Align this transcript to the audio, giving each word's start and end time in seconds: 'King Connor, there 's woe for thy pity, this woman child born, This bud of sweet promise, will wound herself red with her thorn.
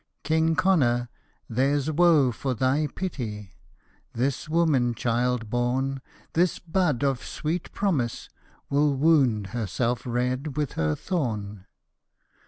'King 0.23 0.55
Connor, 0.55 1.09
there 1.47 1.79
's 1.79 1.91
woe 1.91 2.31
for 2.31 2.55
thy 2.55 2.87
pity, 2.87 3.51
this 4.13 4.49
woman 4.49 4.95
child 4.95 5.47
born, 5.51 6.01
This 6.33 6.57
bud 6.57 7.03
of 7.03 7.23
sweet 7.23 7.71
promise, 7.71 8.27
will 8.67 8.95
wound 8.97 9.47
herself 9.53 10.01
red 10.07 10.57
with 10.57 10.71
her 10.71 10.95
thorn. 10.95 11.67